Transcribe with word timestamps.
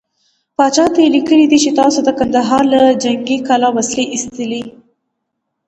پاچا 0.57 0.85
ته 0.93 0.99
يې 1.03 1.09
ليکلي 1.15 1.45
دي 1.51 1.57
چې 1.63 1.71
تاسو 1.79 1.99
د 2.03 2.09
کندهار 2.19 2.63
له 2.73 2.79
جنګې 3.03 3.37
کلا 3.47 3.69
وسلې 3.77 4.03
ايستلې. 4.13 4.61